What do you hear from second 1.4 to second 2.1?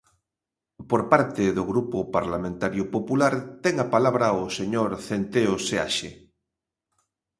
do Grupo